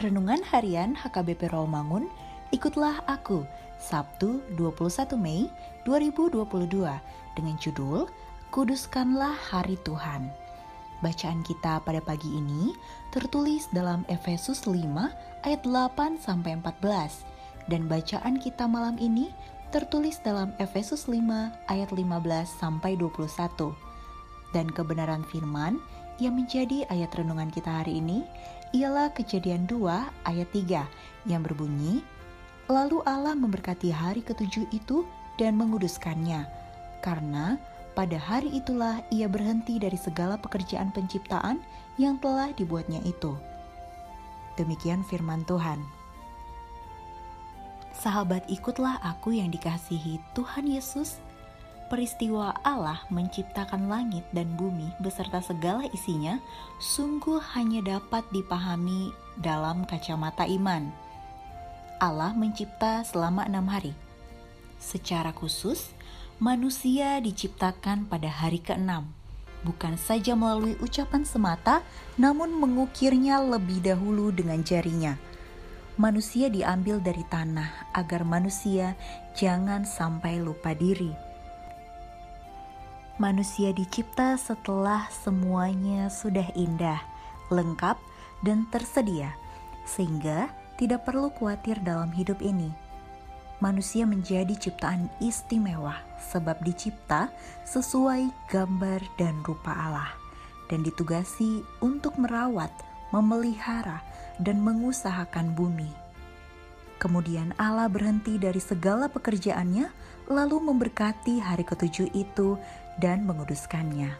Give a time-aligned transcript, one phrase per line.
[0.00, 2.08] Renungan Harian HKBP Rawamangun,
[2.56, 3.44] ikutlah aku,
[3.76, 5.44] Sabtu 21 Mei
[5.84, 6.40] 2022
[7.36, 8.08] dengan judul
[8.48, 10.32] Kuduskanlah Hari Tuhan.
[11.04, 12.72] Bacaan kita pada pagi ini
[13.12, 14.72] tertulis dalam Efesus 5
[15.44, 19.28] ayat 8 sampai 14 dan bacaan kita malam ini
[19.68, 21.20] tertulis dalam Efesus 5
[21.68, 22.00] ayat 15
[22.48, 23.76] sampai 21.
[24.56, 25.76] Dan kebenaran firman
[26.20, 28.22] yang menjadi ayat renungan kita hari ini
[28.76, 29.88] ialah kejadian 2
[30.28, 30.86] ayat 3
[31.26, 32.04] yang berbunyi,
[32.70, 35.02] Lalu Allah memberkati hari ketujuh itu
[35.34, 36.46] dan menguduskannya,
[37.02, 37.58] karena
[37.98, 41.58] pada hari itulah ia berhenti dari segala pekerjaan penciptaan
[41.98, 43.34] yang telah dibuatnya itu.
[44.54, 45.82] Demikian firman Tuhan.
[47.90, 51.18] Sahabat ikutlah aku yang dikasihi Tuhan Yesus
[51.90, 56.38] peristiwa Allah menciptakan langit dan bumi beserta segala isinya
[56.78, 60.86] sungguh hanya dapat dipahami dalam kacamata iman.
[61.98, 63.92] Allah mencipta selama enam hari.
[64.78, 65.90] Secara khusus,
[66.38, 69.10] manusia diciptakan pada hari keenam,
[69.66, 71.84] bukan saja melalui ucapan semata,
[72.16, 75.18] namun mengukirnya lebih dahulu dengan jarinya.
[76.00, 78.96] Manusia diambil dari tanah agar manusia
[79.36, 81.29] jangan sampai lupa diri
[83.20, 87.04] manusia dicipta setelah semuanya sudah indah,
[87.52, 88.00] lengkap,
[88.40, 89.36] dan tersedia,
[89.84, 90.48] sehingga
[90.80, 92.72] tidak perlu khawatir dalam hidup ini.
[93.60, 96.00] Manusia menjadi ciptaan istimewa
[96.32, 97.28] sebab dicipta
[97.68, 100.16] sesuai gambar dan rupa Allah
[100.72, 102.72] dan ditugasi untuk merawat,
[103.12, 104.00] memelihara,
[104.40, 105.92] dan mengusahakan bumi.
[106.96, 109.92] Kemudian Allah berhenti dari segala pekerjaannya,
[110.30, 112.54] lalu memberkati hari ketujuh itu
[113.00, 114.12] dan menguduskannya.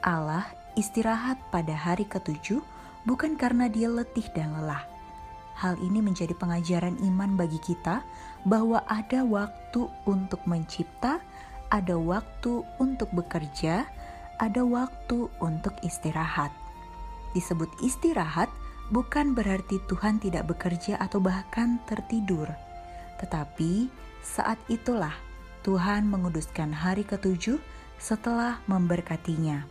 [0.00, 2.60] Allah istirahat pada hari ketujuh
[3.06, 4.84] bukan karena dia letih dan lelah.
[5.56, 8.04] Hal ini menjadi pengajaran iman bagi kita
[8.44, 11.16] bahwa ada waktu untuk mencipta,
[11.72, 13.88] ada waktu untuk bekerja,
[14.36, 16.52] ada waktu untuk istirahat.
[17.32, 18.52] Disebut istirahat
[18.92, 22.52] bukan berarti Tuhan tidak bekerja atau bahkan tertidur,
[23.16, 23.88] tetapi
[24.20, 25.25] saat itulah
[25.66, 27.58] Tuhan menguduskan hari ketujuh
[27.98, 29.66] setelah memberkatinya.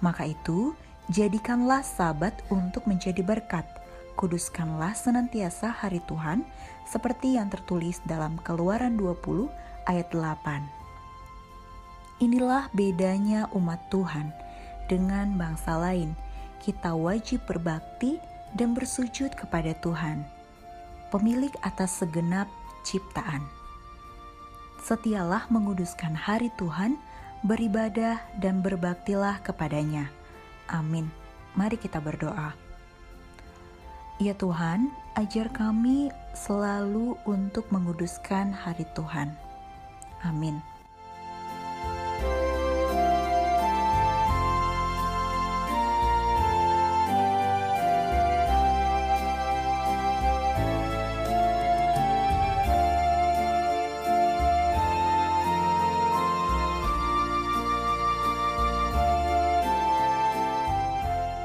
[0.00, 0.72] Maka itu,
[1.12, 3.68] jadikanlah sabat untuk menjadi berkat.
[4.16, 6.48] Kuduskanlah senantiasa hari Tuhan
[6.88, 9.52] seperti yang tertulis dalam Keluaran 20
[9.84, 12.24] ayat 8.
[12.24, 14.32] Inilah bedanya umat Tuhan
[14.88, 16.16] dengan bangsa lain.
[16.64, 18.16] Kita wajib berbakti
[18.56, 20.24] dan bersujud kepada Tuhan,
[21.12, 22.48] pemilik atas segenap
[22.88, 23.63] ciptaan
[24.84, 27.00] setialah menguduskan hari Tuhan,
[27.40, 30.12] beribadah dan berbaktilah kepadanya.
[30.68, 31.08] Amin.
[31.56, 32.52] Mari kita berdoa.
[34.20, 39.32] Ya Tuhan, ajar kami selalu untuk menguduskan hari Tuhan.
[40.20, 40.73] Amin.